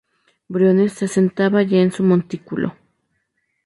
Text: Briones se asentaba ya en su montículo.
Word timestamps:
Briones 0.47 0.93
se 0.93 1.05
asentaba 1.05 1.61
ya 1.61 1.77
en 1.77 1.91
su 1.91 2.01
montículo. 2.03 2.75